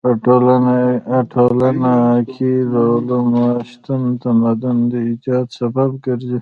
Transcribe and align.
په 0.00 0.10
ټولنه 1.32 1.94
کې 2.32 2.52
د 2.72 2.74
علومو 2.92 3.46
شتون 3.70 4.00
د 4.08 4.12
تمدن 4.22 4.76
د 4.90 4.92
ايجاد 5.08 5.46
سبب 5.58 5.90
ګرځي. 6.04 6.38